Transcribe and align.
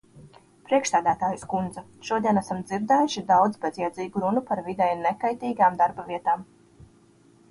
Priekšsēdētājas 0.67 1.43
kundze, 1.49 1.81
šodien 2.07 2.39
esam 2.41 2.63
dzirdējuši 2.71 3.23
daudz 3.29 3.61
bezjēdzīgu 3.65 4.23
runu 4.25 4.43
par 4.49 4.61
videi 4.69 4.89
nekaitīgākām 5.03 5.77
darba 5.83 6.07
vietām. 6.11 6.45